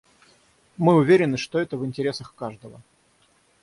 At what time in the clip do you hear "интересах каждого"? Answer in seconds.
1.85-2.81